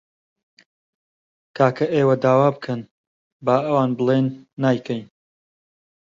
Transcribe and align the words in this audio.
کاکە 1.57 1.85
ئێوە 1.93 2.15
داوا 2.23 2.49
بکەن، 2.55 2.81
با 3.45 3.55
ئەوان 3.65 3.89
بڵێن 3.97 4.27
نایکەین 4.61 5.03